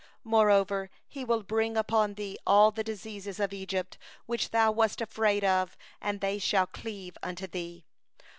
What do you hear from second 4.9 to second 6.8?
in dread of; and they shall